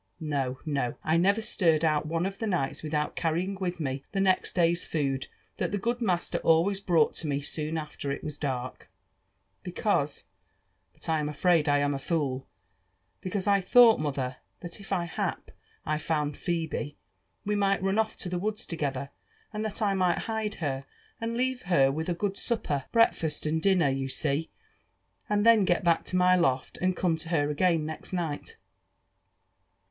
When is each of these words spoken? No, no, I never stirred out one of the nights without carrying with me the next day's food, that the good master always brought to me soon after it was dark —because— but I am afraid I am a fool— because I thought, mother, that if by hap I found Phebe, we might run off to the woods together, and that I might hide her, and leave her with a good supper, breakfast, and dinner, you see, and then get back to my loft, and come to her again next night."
No, 0.19 0.57
no, 0.65 0.95
I 1.03 1.15
never 1.17 1.43
stirred 1.43 1.85
out 1.85 2.07
one 2.07 2.25
of 2.25 2.39
the 2.39 2.47
nights 2.47 2.81
without 2.81 3.15
carrying 3.15 3.53
with 3.59 3.79
me 3.79 4.03
the 4.13 4.19
next 4.19 4.53
day's 4.53 4.83
food, 4.83 5.27
that 5.57 5.71
the 5.71 5.77
good 5.77 6.01
master 6.01 6.39
always 6.39 6.79
brought 6.79 7.13
to 7.17 7.27
me 7.27 7.41
soon 7.41 7.77
after 7.77 8.11
it 8.11 8.23
was 8.23 8.35
dark 8.35 8.89
—because— 9.61 10.23
but 10.93 11.07
I 11.07 11.19
am 11.19 11.29
afraid 11.29 11.69
I 11.69 11.77
am 11.77 11.93
a 11.93 11.99
fool— 11.99 12.47
because 13.21 13.45
I 13.45 13.61
thought, 13.61 13.99
mother, 13.99 14.37
that 14.61 14.79
if 14.79 14.89
by 14.89 15.05
hap 15.05 15.51
I 15.85 15.99
found 15.99 16.35
Phebe, 16.35 16.97
we 17.45 17.53
might 17.55 17.83
run 17.83 17.99
off 17.99 18.17
to 18.17 18.27
the 18.29 18.39
woods 18.39 18.65
together, 18.65 19.11
and 19.53 19.63
that 19.63 19.83
I 19.83 19.93
might 19.93 20.17
hide 20.25 20.55
her, 20.55 20.83
and 21.19 21.37
leave 21.37 21.61
her 21.67 21.91
with 21.91 22.09
a 22.09 22.15
good 22.15 22.37
supper, 22.39 22.85
breakfast, 22.91 23.45
and 23.45 23.61
dinner, 23.61 23.89
you 23.91 24.09
see, 24.09 24.49
and 25.29 25.45
then 25.45 25.63
get 25.63 25.83
back 25.83 26.05
to 26.05 26.15
my 26.15 26.35
loft, 26.35 26.79
and 26.81 26.97
come 26.97 27.17
to 27.17 27.29
her 27.29 27.51
again 27.51 27.85
next 27.85 28.13
night." 28.13 28.57